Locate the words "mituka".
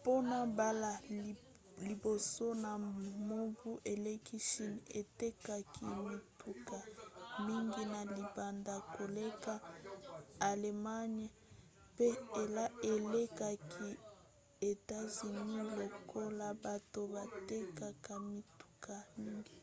6.08-6.78, 18.32-18.94